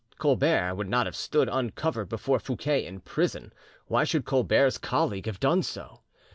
[0.17, 3.53] Colbert would not have stood uncovered before Fouquet in prison.
[3.85, 5.99] Why should Colbert's colleague have done so?